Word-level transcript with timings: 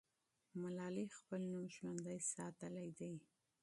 ملالۍ 0.61 1.05
خپل 1.17 1.41
نوم 1.51 1.65
ژوندی 1.75 2.17
ساتلی 2.33 2.87
دی. 2.97 3.13